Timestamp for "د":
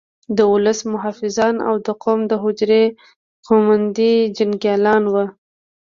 0.37-0.39, 1.85-1.87, 2.27-2.33